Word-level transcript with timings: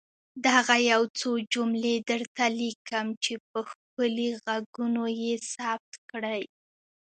دغه 0.47 0.75
يو 0.91 1.01
څو 1.19 1.29
جملې 1.53 1.95
درته 2.09 2.43
ليکم 2.59 3.07
چي 3.23 3.33
په 3.49 3.59
ښکلي 3.69 4.29
ږغونو 4.43 5.03
يې 5.21 5.33
ثبت 5.53 5.91
کړئ. 6.09 6.43